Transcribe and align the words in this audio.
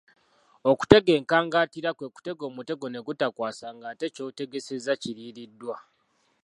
Okutega 0.69 1.11
enkangantira 1.19 1.89
kwe 1.97 2.07
kutega 2.15 2.43
omutego 2.49 2.85
ne 2.89 2.99
gutakwasa 3.07 3.65
ngate 3.77 4.05
ne 4.07 4.13
ky'otegesezza 4.15 4.93
kiriiriddwa. 5.01 5.75